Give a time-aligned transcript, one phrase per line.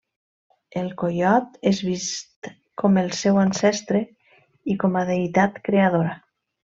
[0.79, 2.49] El coiot és vist
[2.83, 4.01] com el seu ancestre
[4.75, 6.17] i com a deïtat creadora.